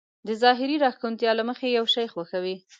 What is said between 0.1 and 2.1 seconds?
د ظاهري راښکونتيا له مخې يو شی